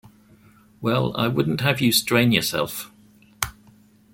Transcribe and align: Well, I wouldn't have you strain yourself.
Well, 0.81 1.15
I 1.15 1.27
wouldn't 1.27 1.61
have 1.61 1.79
you 1.79 1.91
strain 1.91 2.31
yourself. 2.31 2.91